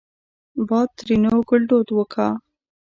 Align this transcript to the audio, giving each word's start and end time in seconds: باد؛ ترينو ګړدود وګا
باد؛ 0.67 0.89
ترينو 0.97 1.33
ګړدود 1.49 1.87
وګا 1.97 2.27